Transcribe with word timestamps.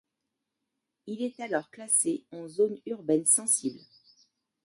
Il 1.05 1.21
est 1.21 1.39
alors 1.41 1.69
classé 1.69 2.25
en 2.31 2.47
Zone 2.47 2.79
Urbaine 2.87 3.27
Sensible. 3.27 3.81